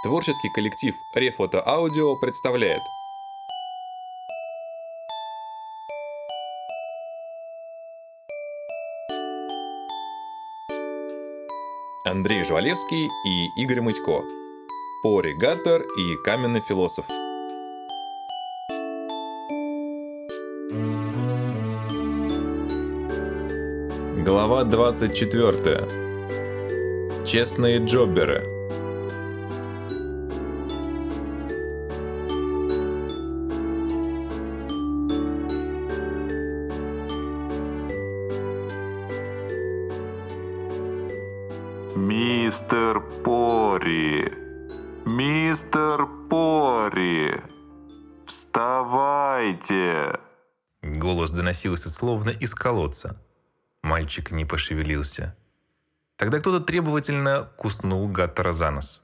[0.00, 2.82] Творческий коллектив Рефото Аудио представляет.
[12.04, 14.22] Андрей Жвалевский и Игорь Мытько.
[15.02, 17.04] Пори Гаттер и Каменный философ.
[24.24, 25.88] Глава 24
[27.26, 28.44] Честные джобберы–
[41.98, 44.28] Мистер Пори!
[45.04, 47.42] Мистер Пори!
[48.24, 50.20] Вставайте!
[50.80, 53.20] Голос доносился словно из колодца.
[53.82, 55.36] Мальчик не пошевелился.
[56.16, 59.02] Тогда кто-то требовательно куснул Гаттера за нос.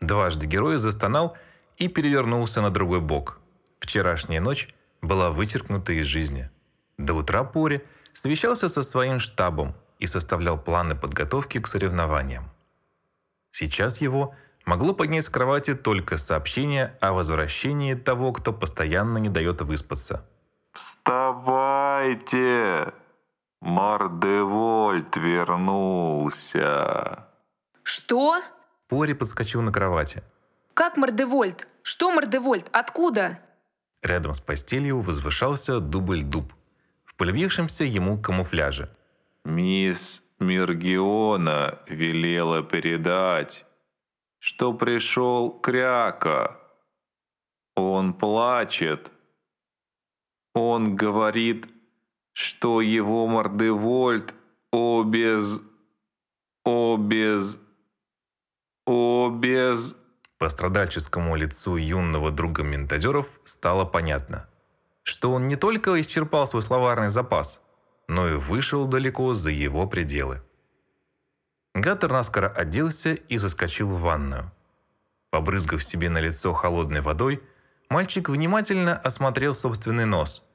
[0.00, 1.36] Дважды герой застонал
[1.76, 3.40] и перевернулся на другой бок.
[3.80, 4.72] Вчерашняя ночь
[5.02, 6.50] была вычеркнута из жизни.
[6.98, 12.50] До утра Пори совещался со своим штабом– и составлял планы подготовки к соревнованиям.
[13.50, 19.62] Сейчас его могло поднять с кровати только сообщение о возвращении того, кто постоянно не дает
[19.62, 20.28] выспаться.
[20.72, 22.22] «Вставайте!
[23.60, 26.58] Мардевольт вернулся!»
[27.82, 28.42] «Что?»
[28.88, 30.22] Пори подскочил на кровати.
[30.74, 31.66] «Как Мардевольт?
[31.82, 32.68] Что Мардевольт?
[32.72, 33.38] Откуда?»
[34.02, 36.52] Рядом с постелью возвышался дубль-дуб
[37.04, 38.90] в полюбившемся ему камуфляже–
[39.46, 43.64] Мисс Миргиона велела передать,
[44.40, 46.58] что пришел Кряка.
[47.76, 49.12] Он плачет.
[50.52, 51.68] Он говорит,
[52.32, 54.34] что его мордевольт
[54.72, 55.60] обез...
[56.64, 57.56] обез...
[58.84, 59.96] обез...
[60.38, 64.48] По страдальческому лицу юного друга Ментадеров стало понятно,
[65.04, 67.62] что он не только исчерпал свой словарный запас–
[68.08, 70.42] но и вышел далеко за его пределы.
[71.74, 74.50] Гаттер наскоро оделся и заскочил в ванную.
[75.30, 77.42] Побрызгав себе на лицо холодной водой,
[77.90, 80.46] мальчик внимательно осмотрел собственный нос.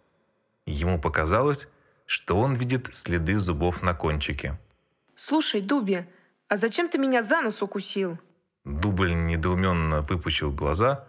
[0.65, 1.67] Ему показалось,
[2.05, 4.59] что он видит следы зубов на кончике.
[5.15, 6.05] «Слушай, Дуби,
[6.47, 8.17] а зачем ты меня за нос укусил?»
[8.65, 11.07] Дубль недоуменно выпучил глаза,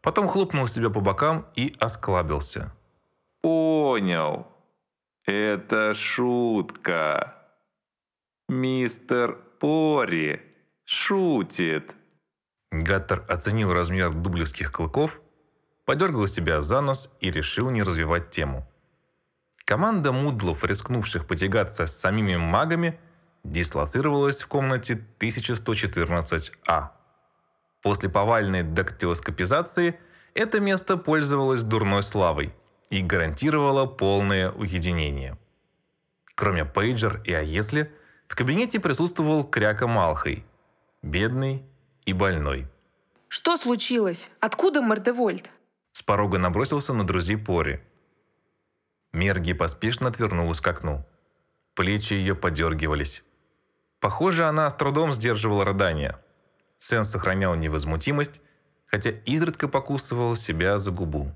[0.00, 2.72] потом хлопнул себя по бокам и осклабился.
[3.40, 4.46] «Понял»,
[5.24, 7.34] это шутка.
[8.48, 10.42] Мистер Пори
[10.84, 11.94] шутит.
[12.70, 15.20] Гаттер оценил размер дублевских клыков,
[15.84, 18.66] подергал себя за нос и решил не развивать тему.
[19.64, 22.98] Команда мудлов, рискнувших потягаться с самими магами,
[23.44, 26.88] дислоцировалась в комнате 1114А.
[27.82, 29.98] После повальной дактилоскопизации
[30.34, 32.54] это место пользовалось дурной славой–
[32.92, 35.38] и гарантировала полное уединение.
[36.34, 37.90] Кроме пейджер и Аесли,
[38.28, 40.44] в кабинете присутствовал Кряка Малхой,
[41.00, 41.64] бедный
[42.04, 42.66] и больной.
[43.28, 44.30] «Что случилось?
[44.40, 45.48] Откуда Мордевольт?»
[45.92, 47.80] С порога набросился на друзей Пори.
[49.14, 51.02] Мерги поспешно отвернулась к окну.
[51.74, 53.24] Плечи ее подергивались.
[54.00, 56.22] Похоже, она с трудом сдерживала рыдания.
[56.78, 58.42] Сен сохранял невозмутимость,
[58.84, 61.32] хотя изредка покусывал себя за губу.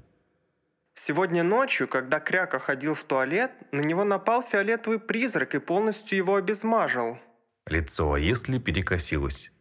[0.99, 6.37] Сегодня ночью, когда Кряка ходил в туалет, на него напал фиолетовый призрак и полностью его
[6.37, 7.19] обезмажил.
[7.67, 9.53] Лицо Аесли перекосилось.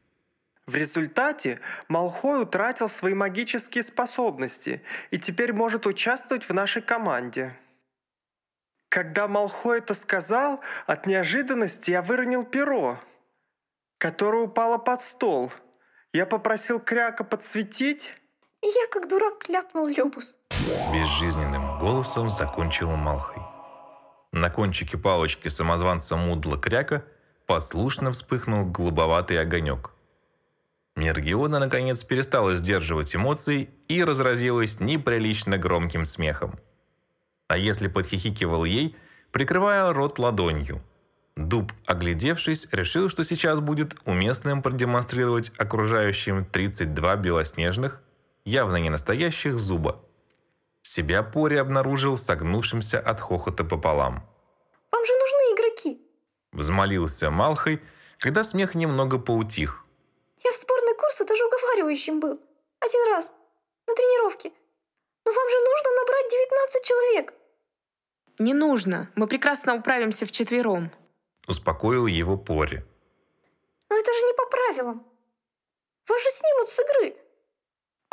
[0.66, 1.60] В результате
[1.90, 4.82] Малхой утратил свои магические способности
[5.12, 7.54] и теперь может участвовать в нашей команде.
[8.88, 12.98] Когда Малхой это сказал, от неожиданности я выронил перо,
[13.98, 15.52] которое упало под стол.
[16.14, 18.14] Я попросил Кряка подсветить,
[18.62, 20.36] и я как дурак ляпнул Любус.
[20.94, 23.44] Безжизненным голосом закончил Малхой.
[24.32, 27.06] На кончике палочки самозванца Мудла Кряка
[27.46, 29.92] послушно вспыхнул голубоватый огонек.
[30.96, 36.60] Мергиона наконец перестала сдерживать эмоции и разразилась неприлично громким смехом.
[37.48, 38.96] А если подхихикивал ей,
[39.32, 40.82] прикрывая рот ладонью.
[41.36, 48.02] Дуб, оглядевшись, решил, что сейчас будет уместным продемонстрировать окружающим 32 белоснежных,
[48.46, 50.02] явно не настоящих зуба.
[50.82, 54.24] Себя Пори обнаружил согнувшимся от хохота пополам.
[54.92, 56.02] «Вам же нужны игроки!»
[56.54, 57.82] Взмолился Малхой,
[58.20, 59.84] когда смех немного поутих.
[60.44, 62.40] «Я в сборной курса даже уговаривающим был.
[62.80, 63.34] Один раз.
[63.88, 64.52] На тренировке.
[65.26, 67.34] Но вам же нужно набрать 19 человек!»
[68.38, 69.10] «Не нужно.
[69.16, 70.92] Мы прекрасно управимся вчетвером»,
[71.48, 72.84] успокоил его Пори.
[73.90, 75.06] «Но это же не по правилам.
[76.08, 77.25] Вас же снимут с игры.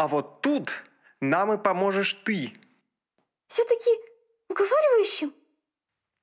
[0.02, 0.82] А вот тут
[1.20, 2.52] нам и поможешь ты.
[3.46, 3.90] Все-таки
[4.48, 5.32] уговаривающим?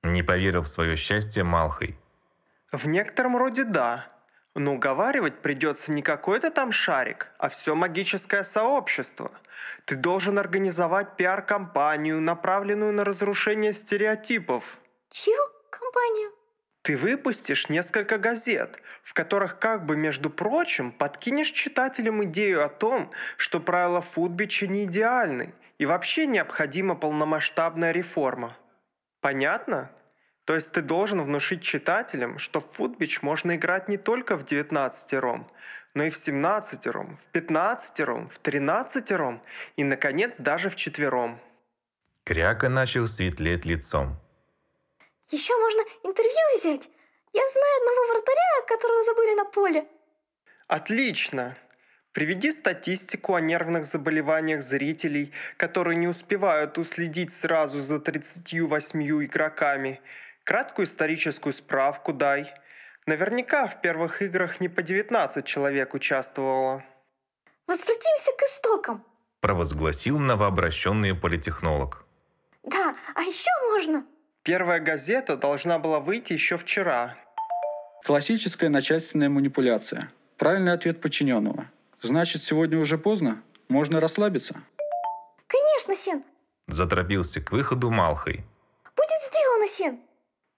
[0.02, 1.98] Не поверил в свое счастье Малхой.
[2.72, 4.06] В некотором роде да.
[4.54, 9.30] Но уговаривать придется не какой-то там шарик, а все магическое сообщество.
[9.86, 14.76] Ты должен организовать пиар-компанию, направленную на разрушение стереотипов.
[15.08, 15.40] Чью
[15.70, 16.32] компанию?
[16.82, 23.10] Ты выпустишь несколько газет, в которых как бы, между прочим, подкинешь читателям идею о том,
[23.36, 28.56] что правила Фудбича не идеальны и вообще необходима полномасштабная реформа.
[29.20, 29.90] Понятно?
[30.46, 35.12] То есть ты должен внушить читателям, что в Футбич можно играть не только в 19
[35.14, 35.50] ром,
[35.94, 39.42] но и в 17 ром, в 15 ром, в 13 ром
[39.76, 41.38] и, наконец, даже в четвером.
[42.24, 44.18] Кряка начал светлеть лицом.
[45.30, 46.88] Еще можно интервью взять.
[47.32, 49.86] Я знаю одного вратаря, которого забыли на поле.
[50.66, 51.56] Отлично!
[52.12, 60.00] Приведи статистику о нервных заболеваниях зрителей, которые не успевают уследить сразу за 38 игроками.
[60.42, 62.52] Краткую историческую справку дай.
[63.06, 66.84] Наверняка в первых играх не по 19 человек участвовало.
[67.68, 69.06] Возвратимся к истокам.
[69.40, 72.04] Провозгласил новообращенный политехнолог.
[72.64, 74.04] Да, а еще можно.
[74.42, 77.16] Первая газета должна была выйти еще вчера.
[78.04, 80.10] Классическая начальственная манипуляция.
[80.38, 81.66] Правильный ответ подчиненного.
[82.00, 83.42] Значит, сегодня уже поздно?
[83.68, 84.62] Можно расслабиться?
[85.46, 86.24] Конечно, Сен.
[86.66, 88.44] Заторопился к выходу Малхой.
[88.96, 90.00] Будет сделано, Сен.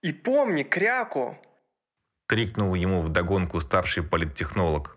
[0.02, 1.37] И помни, Кряку,
[2.32, 4.96] Крикнул ему вдогонку старший политтехнолог.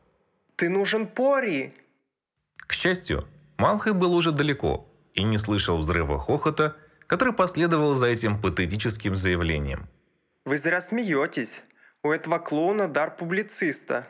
[0.55, 1.73] ты нужен Пори.
[2.55, 3.27] К счастью,
[3.57, 9.87] Малхой был уже далеко и не слышал взрыва хохота, который последовал за этим патетическим заявлением.
[10.45, 11.63] Вы зря смеетесь.
[12.03, 14.07] У этого клоуна дар публициста.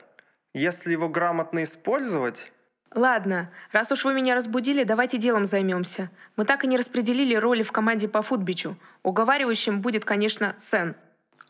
[0.54, 2.52] Если его грамотно использовать,
[2.96, 6.10] Ладно, раз уж вы меня разбудили, давайте делом займемся.
[6.38, 8.78] Мы так и не распределили роли в команде по футбичу.
[9.04, 10.96] Уговаривающим будет, конечно, Сен.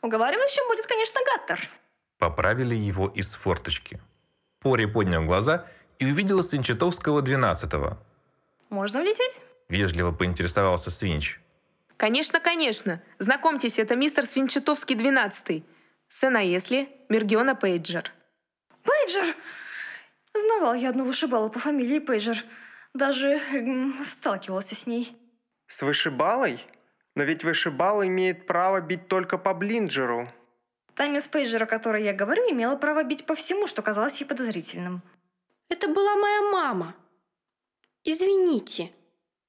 [0.01, 1.69] Уговаривающим будет, конечно, Гаттер.
[2.17, 4.01] Поправили его из форточки.
[4.59, 5.67] Пори поднял глаза
[5.99, 7.99] и увидел Свинчатовского 12-го.
[8.71, 9.41] Можно влететь?
[9.69, 11.39] Вежливо поинтересовался Свинч.
[11.97, 13.01] Конечно, конечно.
[13.19, 15.63] Знакомьтесь, это мистер Свинчатовский 12
[16.07, 16.89] Сен, а если?
[17.09, 18.11] Мергиона Пейджер.
[18.83, 19.35] Пейджер!
[20.33, 22.43] Знавал я одну вышибалу по фамилии Пейджер.
[22.93, 25.15] Даже м, сталкивался с ней.
[25.67, 26.59] с вышибалой?
[27.15, 30.29] Но ведь вышибала имеет право бить только по блинджеру.
[30.95, 34.27] Та мисс Пейджер, о которой я говорю, имела право бить по всему, что казалось ей
[34.27, 35.01] подозрительным.
[35.69, 36.95] Это была моя мама.
[38.03, 38.91] Извините.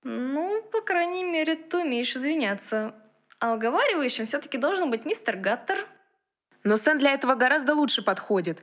[0.09, 2.95] Ну, по крайней мере, ты умеешь извиняться.
[3.41, 5.85] А уговаривающим все-таки должен быть мистер Гаттер.
[6.63, 8.63] Но Сен для этого гораздо лучше подходит.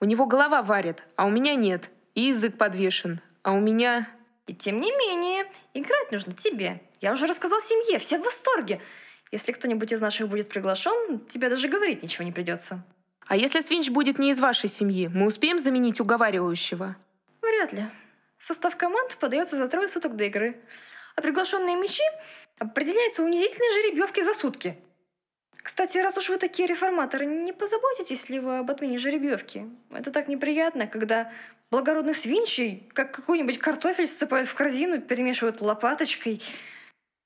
[0.00, 1.90] У него голова варит, а у меня нет.
[2.14, 3.20] И язык подвешен.
[3.42, 4.08] А у меня...
[4.46, 6.80] И тем не менее, играть нужно тебе.
[7.00, 8.80] Я уже рассказал семье, все в восторге.
[9.32, 12.84] Если кто-нибудь из наших будет приглашен, тебе даже говорить ничего не придется.
[13.26, 16.94] А если Свинч будет не из вашей семьи, мы успеем заменить уговаривающего?
[17.42, 17.84] Вряд ли.
[18.44, 20.60] Состав команд подается за трое суток до игры.
[21.16, 22.02] А приглашенные мячи
[22.58, 24.76] определяются унизительной жеребьевкой за сутки.
[25.56, 29.66] Кстати, раз уж вы такие реформаторы, не позаботитесь ли вы об отмене жеребьевки?
[29.90, 31.32] Это так неприятно, когда
[31.70, 36.42] благородных свинчей, как какой-нибудь картофель, ссыпают в корзину, перемешивают лопаточкой.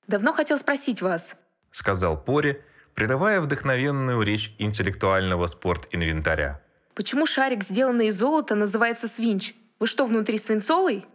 [0.07, 1.35] Давно хотел спросить вас.
[1.71, 2.61] Сказал Пори,
[2.95, 6.61] прерывая вдохновенную речь интеллектуального спорт-инвентаря.
[6.95, 9.53] Почему шарик, сделанный из золота, называется свинч?
[9.79, 11.05] Вы что, внутри свинцовый?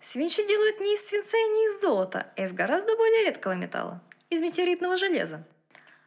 [0.00, 4.00] Свинчи делают не из свинца и не из золота, а из гораздо более редкого металла–
[4.30, 5.44] из метеоритного железа.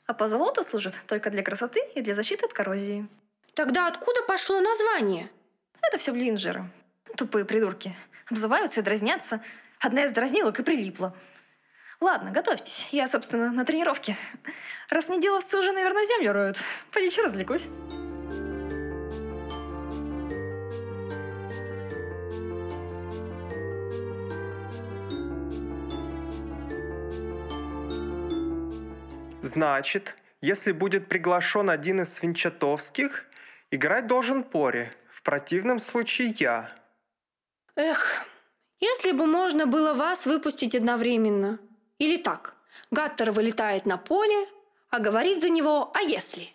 [0.05, 3.07] А позолота служит только для красоты и для защиты от коррозии.
[3.55, 5.29] Тогда откуда пошло название?
[5.81, 6.69] Это все блинджеры.
[7.17, 7.93] Тупые придурки.
[8.29, 9.41] Обзываются и дразнятся.
[9.79, 11.13] Одна из дразнилок и прилипла.
[11.99, 12.87] Ладно, готовьтесь.
[12.91, 14.15] Я, собственно, на тренировке.
[14.89, 16.57] Раз неделовцы уже, наверное, землю роют.
[16.91, 17.67] Полечу, развлекусь.
[29.47, 33.25] Значит, если будет приглашен один из свинчатовских,
[33.71, 34.91] играть должен Пори.
[35.09, 36.69] В противном случае я.
[37.75, 38.25] Эх,
[38.81, 41.59] если бы можно было вас выпустить одновременно.
[41.97, 42.55] Или так,
[42.91, 44.49] Гаттер вылетает на поле,
[44.89, 46.49] а говорит за него «а если?».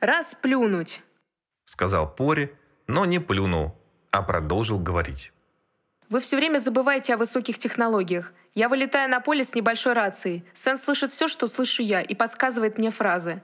[0.00, 1.02] Расплюнуть.
[1.64, 2.56] Сказал Пори,
[2.86, 3.76] но не плюнул,
[4.10, 5.32] а продолжил говорить.
[6.08, 8.32] Вы все время забываете о высоких технологиях.
[8.58, 10.44] Я вылетаю на поле с небольшой рацией.
[10.52, 13.40] Сен слышит все, что слышу я, и подсказывает мне фразы.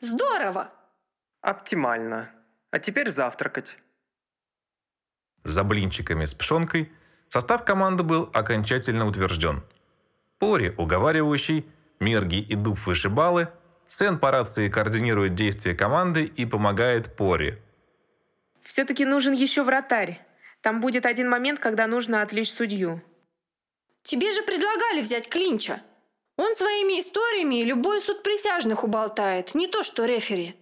[0.00, 0.72] Здорово!
[1.40, 2.28] Оптимально.
[2.72, 3.76] А теперь завтракать.
[5.44, 6.90] За блинчиками с пшенкой
[7.28, 9.62] состав команды был окончательно утвержден.
[10.40, 11.64] Пори уговаривающий,
[12.00, 13.52] Мерги и Дуб вышибалы,
[13.86, 17.62] Сен по рации координирует действия команды и помогает Пори.
[18.64, 20.20] Все-таки нужен еще вратарь.
[20.62, 23.00] Там будет один момент, когда нужно отвлечь судью.
[24.08, 25.82] Тебе же предлагали взять Клинча.
[26.38, 30.56] Он своими историями любой суд присяжных уболтает, не то что рефери.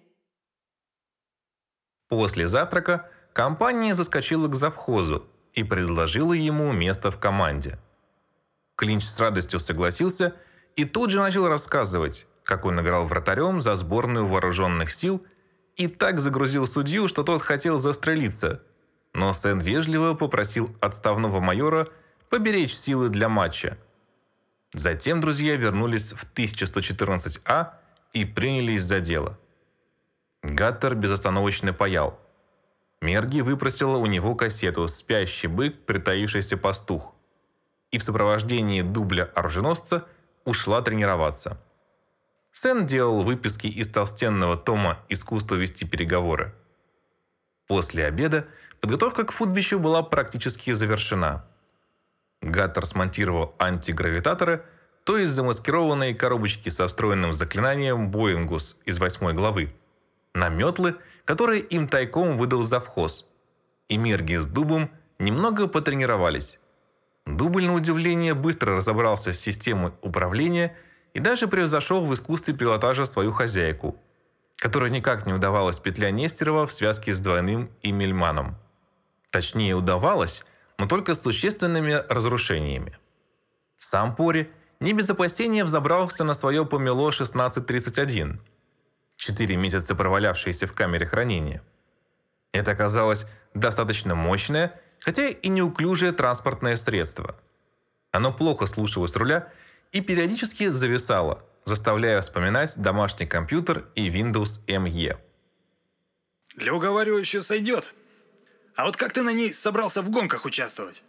[2.08, 7.78] После завтрака компания заскочила к завхозу и предложила ему место в команде.
[8.74, 10.34] Клинч с радостью согласился
[10.74, 15.24] и тут же начал рассказывать, как он играл вратарем за сборную вооруженных сил
[15.76, 18.60] и так загрузил судью, что тот хотел застрелиться.
[19.14, 21.86] Но Сен вежливо попросил отставного майора
[22.28, 23.78] поберечь силы для матча.
[24.72, 27.72] Затем друзья вернулись в 1114А
[28.12, 29.38] и принялись за дело.
[30.42, 32.20] Гаттер безостановочно паял.
[33.00, 37.16] Мерги выпросила у него кассету «Спящий бык, притаившийся пастух»
[37.90, 40.06] и в сопровождении дубля оруженосца
[40.44, 41.58] ушла тренироваться.
[42.52, 46.54] Сен делал выписки из толстенного тома «Искусство вести переговоры».
[47.66, 48.46] После обеда
[48.80, 51.46] подготовка к футбищу была практически завершена.
[52.42, 54.64] Гаттер смонтировал антигравитаторы,
[55.04, 59.74] то есть замаскированные коробочки со встроенным заклинанием Боингус из восьмой главы,
[60.34, 63.30] на метлы, которые им тайком выдал завхоз.
[63.88, 66.58] И Мерги с Дубом немного потренировались.
[67.24, 70.76] Дубль, на удивление, быстро разобрался с системой управления
[71.14, 73.96] и даже превзошел в искусстве пилотажа свою хозяйку,
[74.56, 78.56] которой никак не удавалась петля Нестерова в связке с двойным Имельманом.
[79.32, 80.44] Точнее, удавалось,
[80.78, 82.96] но только с существенными разрушениями.
[83.78, 88.40] Сам Пори не без опасения взобрался на свое помело 1631,
[89.16, 91.62] четыре месяца провалявшееся в камере хранения.
[92.52, 97.36] Это оказалось достаточно мощное хотя и неуклюжее транспортное средство.
[98.10, 99.52] Оно плохо слушалось руля
[99.92, 105.16] и периодически зависало, заставляя вспоминать домашний компьютер и Windows ME.
[106.56, 107.94] Для уговаривающего сойдет.
[108.76, 111.02] А вот как ты на ней собрался в гонках участвовать?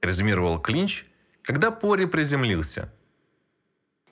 [0.00, 1.04] Резюмировал Клинч,
[1.42, 2.92] когда Пори приземлился.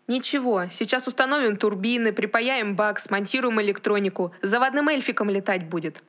[0.08, 4.34] Ничего, сейчас установим турбины, припаяем бак, смонтируем электронику.
[4.42, 6.02] Заводным эльфиком летать будет.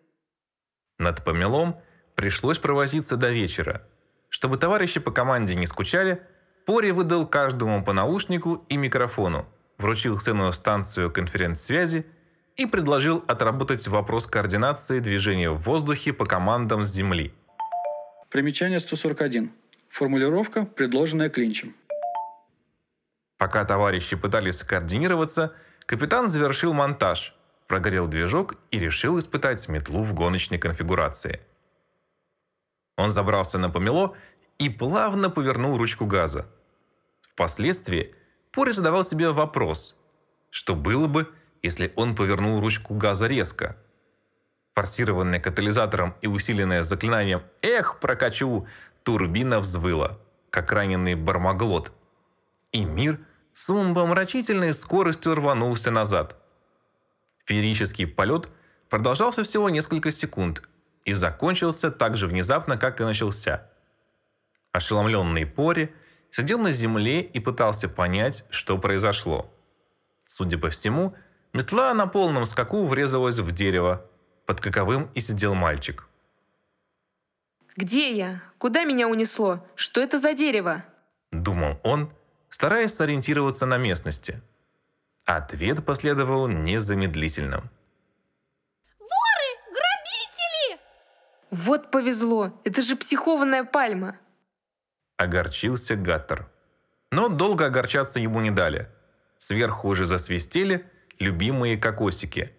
[0.97, 1.81] Над помелом
[2.17, 3.83] Пришлось провозиться до вечера.
[4.29, 6.23] Чтобы товарищи по команде не скучали,
[6.65, 9.45] Пори выдал каждому по наушнику и микрофону,
[9.77, 12.07] вручил ценную станцию конференц-связи
[12.57, 17.33] и предложил отработать вопрос координации движения в воздухе по командам с Земли.
[18.29, 19.51] Примечание 141.
[19.89, 21.73] Формулировка, предложенная Клинчем.
[23.37, 25.53] Пока товарищи пытались скоординироваться,
[25.85, 27.35] капитан завершил монтаж,
[27.67, 31.39] прогорел движок и решил испытать метлу в гоночной конфигурации–
[32.97, 34.15] он забрался на помело
[34.57, 36.47] и плавно повернул ручку газа.
[37.21, 38.15] Впоследствии
[38.51, 39.95] Пори задавал себе вопрос,
[40.49, 43.77] что было бы, если он повернул ручку газа резко.
[44.75, 48.67] Форсированная катализатором и усиленная заклинанием «Эх, прокачу!»
[49.03, 51.91] турбина взвыла, как раненый бармаглот.
[52.71, 53.19] И мир
[53.53, 56.35] с умопомрачительной скоростью рванулся назад.
[57.45, 58.49] Феерический полет
[58.89, 60.61] продолжался всего несколько секунд–
[61.07, 63.69] и закончился так же внезапно, как и начался.
[64.73, 65.89] Ошеломленный Пори
[66.31, 69.49] сидел на земле и пытался понять, что произошло.
[70.25, 71.15] Судя по всему,
[71.53, 74.05] метла на полном скаку врезалась в дерево,
[74.45, 76.07] под каковым и сидел мальчик.
[77.75, 78.41] «Где я?
[78.57, 79.65] Куда меня унесло?
[79.75, 80.83] Что это за дерево?»
[81.31, 82.11] Думал он,
[82.49, 84.41] стараясь сориентироваться на местности.
[85.25, 87.69] Ответ последовал незамедлительным.
[91.49, 94.17] Вот повезло, это же психованная пальма.
[95.15, 96.49] Огорчился Гаттер.
[97.11, 98.89] Но долго огорчаться ему не дали.
[99.37, 102.51] Сверху уже засвистели любимые кокосики,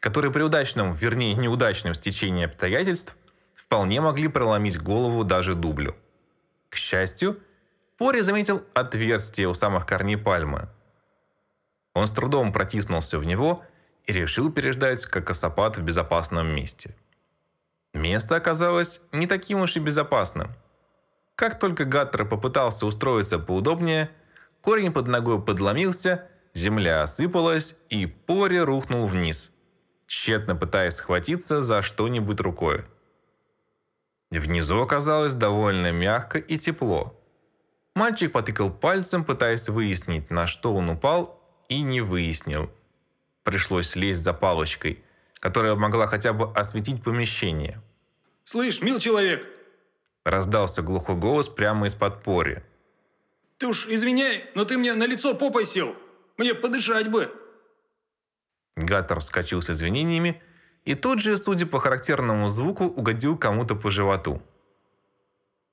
[0.00, 3.16] которые при удачном, вернее неудачном стечении обстоятельств
[3.54, 5.96] вполне могли проломить голову даже дублю.
[6.68, 7.40] К счастью,
[7.98, 10.68] Пори заметил отверстие у самых корней пальмы.
[11.94, 13.64] Он с трудом протиснулся в него
[14.06, 16.96] и решил переждать кокосопад в безопасном месте–
[17.94, 20.54] Место оказалось не таким уж и безопасным.
[21.34, 24.10] Как только Гаттер попытался устроиться поудобнее,
[24.62, 29.52] корень под ногой подломился, земля осыпалась, и Пори рухнул вниз,
[30.06, 32.84] тщетно пытаясь схватиться за что-нибудь рукой.
[34.30, 37.18] Внизу оказалось довольно мягко и тепло.
[37.94, 42.70] Мальчик потыкал пальцем, пытаясь выяснить, на что он упал, и не выяснил.
[43.42, 45.04] Пришлось лезть за палочкой–
[45.42, 47.82] которая могла хотя бы осветить помещение.
[48.44, 49.44] Слышь, мил человек,
[50.24, 52.62] Раздался глухой голос прямо из-под пори.
[53.58, 55.96] ты уж извиняй, но ты мне на лицо попой сел.
[56.42, 57.32] Мне подышать бы.
[58.74, 60.42] Гаттер вскочил с извинениями
[60.84, 64.42] и тут же, судя по характерному звуку, угодил кому-то по животу.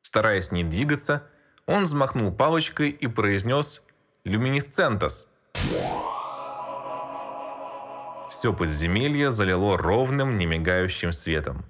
[0.03, 1.27] Стараясь не двигаться,
[1.65, 3.83] он взмахнул палочкой и произнес
[4.25, 5.27] «Люминесцентос».
[8.29, 11.65] Все подземелье залило ровным, немигающим светом.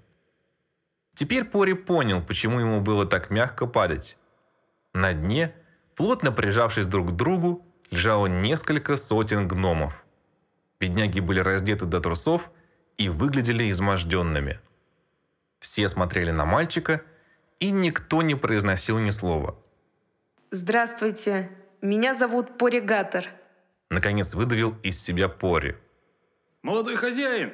[1.14, 4.18] Теперь Пори понял, почему ему было так мягко падать.
[4.94, 5.56] На дне,
[5.96, 10.06] плотно прижавшись друг к другу, лежало несколько сотен гномов.
[10.80, 12.50] Бедняги были раздеты до трусов
[12.98, 14.60] и выглядели изможденными.
[15.60, 17.02] Все смотрели на мальчика,
[17.60, 19.58] и никто не произносил ни слова.
[20.52, 23.26] Здравствуйте, меня зовут Поригатор.
[23.90, 25.76] Наконец выдавил из себя Пори.
[26.62, 27.54] Молодой хозяин,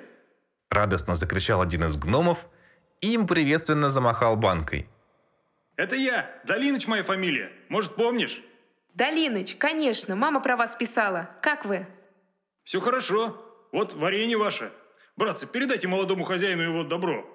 [0.70, 2.46] Радостно закричал один из гномов
[3.02, 4.90] и им приветственно замахал банкой.
[5.76, 7.52] это я, Долиныч моя фамилия.
[7.70, 8.42] Может, помнишь?
[8.96, 11.30] Долиныч, конечно, мама про вас писала.
[11.42, 11.86] Как вы?
[12.64, 13.42] Все хорошо.
[13.72, 14.72] Вот варенье ваше.
[15.18, 17.26] Братцы, передайте молодому хозяину его добро.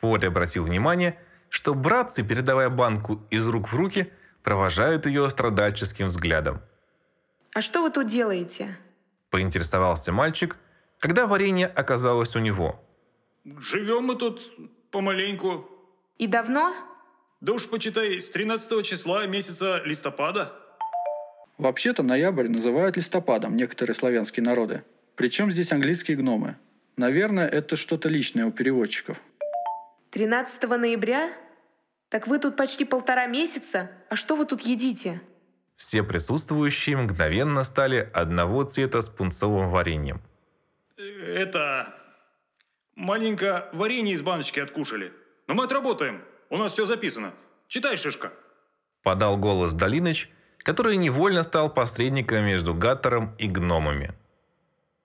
[0.00, 1.16] Пори обратил внимание,
[1.48, 4.12] что братцы, передавая банку из рук в руки,
[4.42, 6.60] провожают ее страдальческим взглядом.
[7.54, 8.76] А что вы тут делаете?
[9.30, 10.56] Поинтересовался мальчик,
[10.98, 12.84] когда варенье оказалось у него.
[13.44, 14.42] Живем мы тут
[14.90, 15.70] помаленьку.
[16.18, 16.74] И давно?
[17.40, 20.52] Да уж почитай, с 13 числа месяца листопада.
[21.56, 24.82] Вообще-то ноябрь называют листопадом некоторые славянские народы.
[25.14, 26.56] Причем здесь английские гномы.
[26.96, 29.20] Наверное, это что-то личное у переводчиков.
[30.10, 31.32] 13 ноября?
[32.08, 33.90] Так вы тут почти полтора месяца.
[34.08, 35.20] А что вы тут едите?
[35.76, 40.20] Все присутствующие мгновенно стали одного цвета с пунцовым вареньем.
[40.96, 41.94] Э, Это...
[42.96, 45.12] Маленько варенье из баночки откушали.
[45.46, 46.24] Но мы отработаем.
[46.50, 47.32] У нас все записано.
[47.66, 48.32] Читай, Шишка.
[49.02, 54.14] Подал голос Долиныч, который невольно стал посредником между Гаттером и гномами.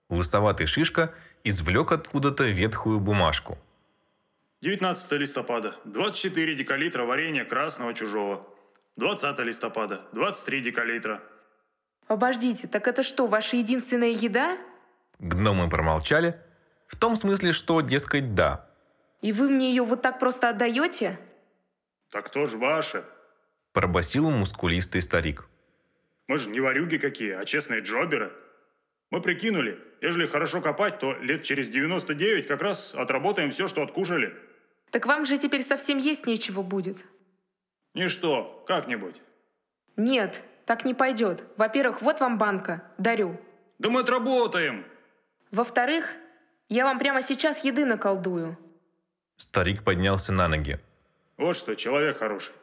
[0.08, 1.12] Лысоватый Шишка
[1.44, 3.58] извлек откуда-то ветхую бумажку.
[4.62, 5.74] 19 листопада.
[5.84, 8.46] 24 декалитра варенья красного чужого.
[8.96, 10.00] 20 листопада.
[10.12, 11.22] 23 декалитра.
[12.08, 14.56] Обождите, так это что, ваша единственная еда?
[15.18, 16.38] Гномы промолчали,
[16.86, 18.66] в том смысле, что, дескать, да.
[19.22, 21.18] И вы мне ее вот так просто отдаете?
[22.10, 23.04] Так кто ж ваше?
[23.72, 25.48] Пробасил мускулистый старик.
[26.26, 28.32] Мы же не варюги какие, а честные джоберы.
[29.10, 34.34] Мы прикинули, ежели хорошо копать, то лет через 99 как раз отработаем все, что откушали.
[34.90, 36.98] Так вам же теперь совсем есть нечего будет.
[37.94, 39.20] Ничто, как-нибудь.
[39.96, 41.44] Нет, так не пойдет.
[41.56, 42.82] Во-первых, вот вам банка.
[42.98, 43.40] Дарю.
[43.78, 44.84] Да мы отработаем.
[45.50, 46.12] Во-вторых,
[46.68, 48.58] я вам прямо сейчас еды наколдую.
[49.36, 50.80] Старик поднялся на ноги.
[51.36, 52.54] Вот что, человек хороший.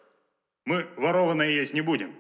[0.65, 2.15] Мы ворованное есть не будем.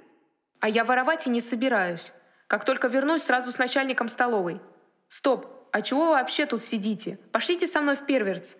[0.59, 2.11] А я воровать и не собираюсь.
[2.47, 4.59] Как только вернусь, сразу с начальником столовой.
[5.07, 7.17] Стоп, а чего вы вообще тут сидите?
[7.31, 8.55] Пошлите со мной в Перверц.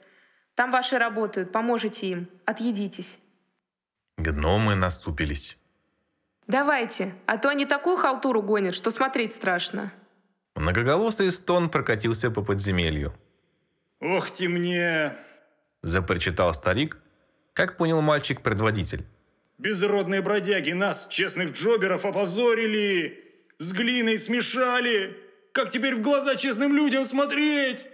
[0.56, 2.30] Там ваши работают, поможете им.
[2.46, 3.18] Отъедитесь.
[4.18, 5.58] Гномы наступились.
[6.48, 9.92] Давайте, а то они такую халтуру гонят, что смотреть страшно.
[10.56, 13.14] Многоголосый стон прокатился по подземелью.
[14.00, 15.16] Ох ты мне!
[15.82, 16.98] Запричитал старик,
[17.54, 19.06] как понял мальчик-предводитель.
[19.58, 23.24] Безродные бродяги нас, честных джоберов, опозорили!
[23.58, 25.16] С глиной смешали!
[25.52, 27.88] Как теперь в глаза честным людям смотреть?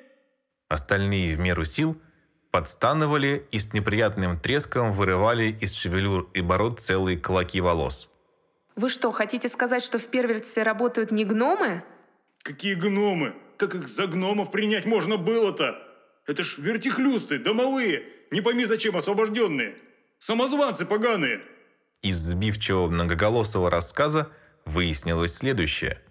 [0.69, 1.99] Остальные в меру сил
[2.51, 8.13] подстанывали и с неприятным треском вырывали из шевелюр и бород целые клоки волос.
[8.75, 11.83] Вы что, хотите сказать, что в Перверце работают не гномы?
[12.43, 13.35] Какие гномы?
[13.57, 15.75] Как их за гномов принять можно было-то?
[16.27, 19.75] Это ж вертихлюсты, домовые, не пойми зачем освобожденные.
[20.19, 21.41] Самозванцы поганые.
[22.01, 24.29] Из сбивчивого многоголосого рассказа
[24.65, 26.01] выяснилось следующее.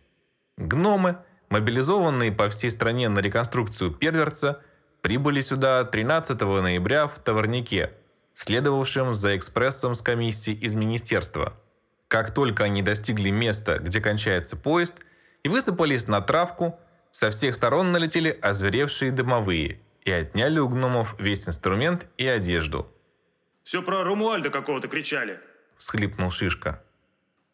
[0.57, 4.62] Гномы, мобилизованные по всей стране на реконструкцию Перверца,
[5.02, 7.92] прибыли сюда 13 ноября в Товарнике,
[8.35, 11.55] следовавшем за экспрессом с комиссией из министерства.
[12.09, 14.94] Как только они достигли места, где кончается поезд,
[15.42, 16.79] и высыпались на травку,
[17.11, 22.87] со всех сторон налетели озверевшие домовые и отняли у гномов весь инструмент и одежду.
[23.64, 25.40] Все про Ромуальда какого-то кричали.
[25.77, 26.83] Всхлипнул Шишка.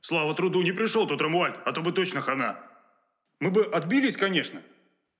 [0.02, 2.58] Слава труду не пришел тот Ромуальд, а то бы точно хана.
[3.40, 4.60] Мы бы отбились, конечно.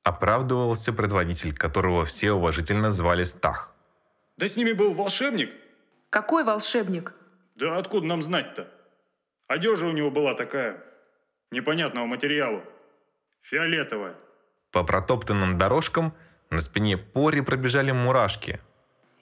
[0.03, 3.75] Оправдывался предводитель, которого все уважительно звали Стах.
[4.37, 5.51] Да с ними был волшебник.
[6.11, 7.15] Какой волшебник?
[7.55, 8.69] Да откуда нам знать-то?
[9.47, 10.85] Одежа у него была такая,
[11.51, 12.63] непонятного материалу.
[13.41, 14.17] Фиолетовая.
[14.71, 16.15] По протоптанным дорожкам
[16.53, 18.61] на спине Пори пробежали мурашки.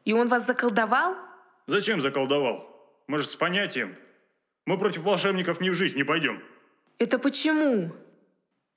[0.05, 1.15] И он вас заколдовал?
[1.67, 2.67] Зачем заколдовал?
[3.07, 3.97] Мы же с понятием.
[4.67, 6.43] Мы против волшебников ни в жизнь не пойдем.
[6.99, 7.93] Это почему?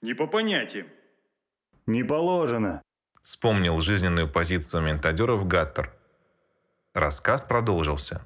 [0.02, 0.88] Не по понятиям.
[1.88, 2.82] Не положено.
[3.24, 5.94] Вспомнил жизненную позицию ментадеров Гаттер.
[6.94, 8.26] Рассказ продолжился.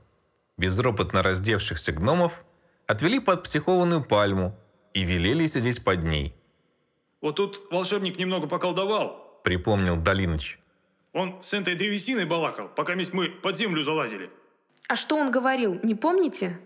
[0.58, 2.44] Безропотно раздевшихся гномов
[2.88, 4.58] отвели под психованную пальму
[4.94, 6.36] и велели сидеть под ней.
[7.22, 9.27] Вот тут волшебник немного поколдовал.
[9.48, 10.60] Припомнил Долиныч.
[11.14, 14.30] Он с этой древесиной балакал, пока месть мы под землю залазили.
[14.90, 16.60] А что он говорил, не помните?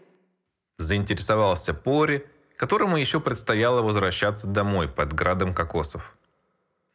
[0.79, 2.25] Заинтересовался Пори,
[2.57, 6.17] которому еще предстояло возвращаться домой под градом кокосов.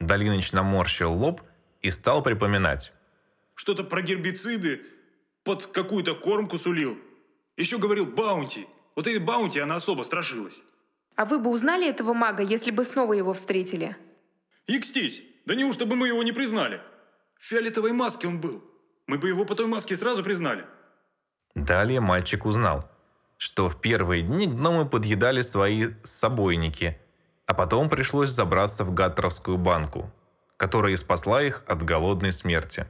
[0.01, 1.40] Долиныч наморщил лоб
[1.83, 2.92] и стал припоминать.
[3.55, 4.83] Что-то про гербициды
[5.44, 6.99] под какую-то кормку сулил.
[7.57, 8.66] Еще говорил баунти.
[8.96, 10.64] Вот этой баунти она особо страшилась.
[11.14, 13.96] А вы бы узнали этого мага, если бы снова его встретили?
[14.66, 15.22] Икстись!
[15.47, 16.81] Да неужто бы мы его не признали?
[17.39, 18.65] В фиолетовой маске он был.
[19.07, 20.65] Мы бы его по той маске сразу признали.
[21.55, 22.91] Далее мальчик узнал,
[23.39, 26.99] что в первые дни гномы подъедали свои собойники,
[27.47, 30.11] а потом пришлось забраться в гаттеровскую банку,
[30.57, 32.87] которая и спасла их от голодной смерти.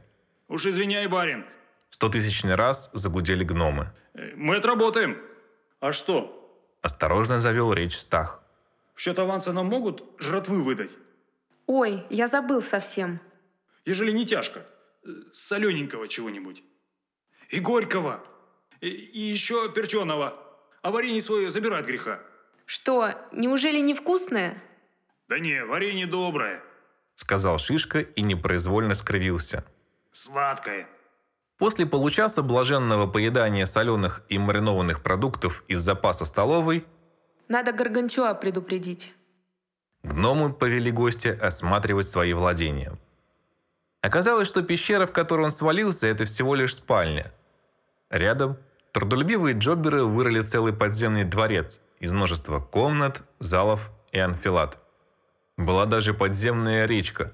[0.48, 1.44] Уж извиняй, барин.
[1.90, 3.92] В стотысячный раз загудели гномы.
[4.14, 5.18] Э, Мы отработаем.
[5.80, 6.32] А что?
[6.80, 8.42] Осторожно завел речь Стах.
[8.94, 10.92] В счет аванса нам могут жратвы выдать?
[11.66, 13.20] Ой, я забыл совсем.
[13.84, 14.66] Ежели не тяжко.
[15.04, 16.62] Э, Солененького чего-нибудь.
[17.50, 18.24] И горького.
[18.80, 20.38] И, и еще перченого.
[20.82, 22.20] А варенье свое забирает греха.
[22.66, 24.62] Что, неужели невкусное?
[25.28, 26.62] Да не, варенье доброе.
[27.14, 29.64] Сказал Шишка и непроизвольно скривился.
[30.12, 30.88] Сладкое.
[31.58, 36.84] После получаса блаженного поедания соленых и маринованных продуктов из запаса столовой
[37.48, 39.12] Надо Гаргантюа предупредить.
[40.06, 42.98] Гномы повели гостя осматривать свои владения.
[44.00, 47.32] Оказалось, что пещера, в которую он свалился, это всего лишь спальня.
[48.08, 48.56] Рядом
[48.92, 54.78] трудолюбивые джобберы вырыли целый подземный дворец из множества комнат, залов и анфилат.
[55.56, 57.32] Была даже подземная речка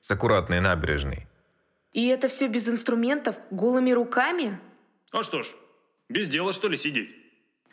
[0.00, 1.26] с аккуратной набережной.
[1.92, 4.58] И это все без инструментов, голыми руками?
[5.12, 5.48] А что ж,
[6.08, 7.14] без дела что ли сидеть?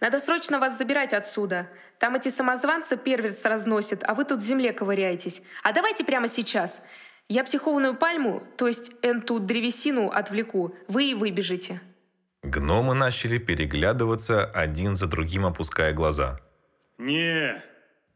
[0.02, 1.70] Надо срочно вас забирать отсюда.
[2.00, 5.44] Там эти самозванцы перверс разносят, а вы тут в земле ковыряетесь.
[5.64, 6.82] А давайте прямо сейчас.
[7.30, 10.76] Я психованную пальму, то есть энту древесину отвлеку.
[10.88, 11.80] Вы и выбежите.
[12.42, 16.40] Гномы начали переглядываться, один за другим опуская глаза.
[16.98, 17.64] Не,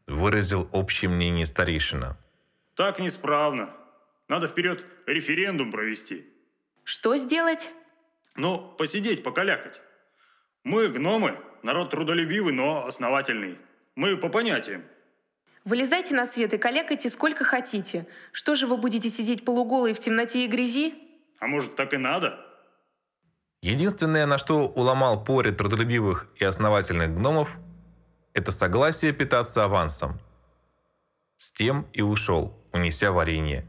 [0.08, 2.16] Выразил общее мнение старейшина.
[2.74, 3.70] так несправно.
[4.28, 6.26] Надо вперед референдум провести.
[6.84, 7.70] Что сделать?
[8.34, 9.80] Ну, посидеть, покалякать.
[10.66, 13.56] Мы, гномы, народ трудолюбивый, но основательный.
[13.94, 14.82] Мы по понятиям.
[15.64, 18.04] Вылезайте на свет и калякайте сколько хотите.
[18.32, 20.94] Что же вы будете сидеть полуголые в темноте и грязи?
[21.38, 22.44] А может, так и надо?
[23.62, 27.48] Единственное, на что уломал Пори трудолюбивых и основательных гномов,
[28.34, 30.18] это согласие питаться авансом.
[31.36, 33.68] С тем и ушел, унеся варенье.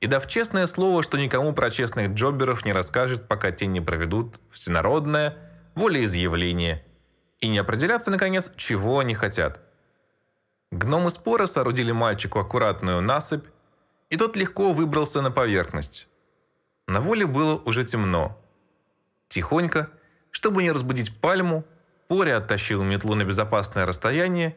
[0.00, 4.40] И дав честное слово, что никому про честных джобберов не расскажет, пока те не проведут
[4.50, 5.49] всенародное
[5.80, 6.84] волеизъявление
[7.40, 9.62] и не определятся, наконец, чего они хотят.
[10.70, 13.46] Гномы спора соорудили мальчику аккуратную насыпь,
[14.10, 16.06] и тот легко выбрался на поверхность.
[16.86, 18.38] На воле было уже темно.
[19.28, 19.88] Тихонько,
[20.30, 21.64] чтобы не разбудить пальму,
[22.08, 24.56] Пори оттащил метлу на безопасное расстояние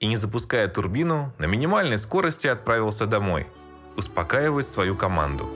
[0.00, 3.46] и, не запуская турбину, на минимальной скорости отправился домой,
[3.96, 5.48] успокаивать свою команду.